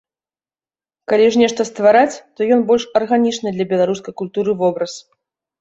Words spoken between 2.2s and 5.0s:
то ён больш арганічны для беларускай культуры вобраз.